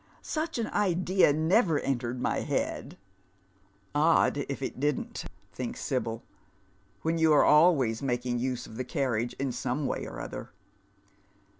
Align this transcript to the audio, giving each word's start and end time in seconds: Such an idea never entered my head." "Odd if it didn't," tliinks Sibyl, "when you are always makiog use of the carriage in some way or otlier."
Such 0.23 0.57
an 0.57 0.65
idea 0.65 1.31
never 1.31 1.77
entered 1.79 2.19
my 2.19 2.37
head." 2.39 2.97
"Odd 3.93 4.37
if 4.49 4.63
it 4.63 4.79
didn't," 4.79 5.25
tliinks 5.55 5.77
Sibyl, 5.77 6.23
"when 7.03 7.19
you 7.19 7.31
are 7.33 7.45
always 7.45 8.01
makiog 8.01 8.39
use 8.39 8.65
of 8.65 8.77
the 8.77 8.83
carriage 8.83 9.35
in 9.37 9.51
some 9.51 9.85
way 9.85 10.07
or 10.07 10.17
otlier." 10.17 10.47